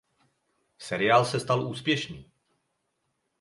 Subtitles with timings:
[0.77, 2.31] Seriál se stal úspěšný.